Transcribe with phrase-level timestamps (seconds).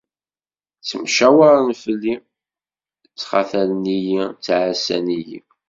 [0.77, 5.39] Ttemcawaren fell-i, ttxatalen-iyi, ttɛassan-iyi.